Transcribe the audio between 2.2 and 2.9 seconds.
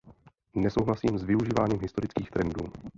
trendů.